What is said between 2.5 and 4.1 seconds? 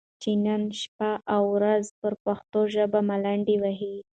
ژبه ملنډې وهي،